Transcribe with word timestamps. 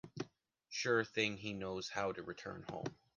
Sure 0.67 1.03
thing 1.03 1.37
he 1.37 1.53
knows 1.53 1.89
how 1.89 2.11
to 2.11 2.23
return 2.23 2.65
home. 2.71 2.97